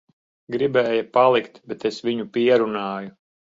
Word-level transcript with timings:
Gribēja 0.55 1.03
palikt, 1.19 1.61
bet 1.69 1.87
es 1.93 2.03
viņu 2.11 2.29
pierunāju. 2.41 3.17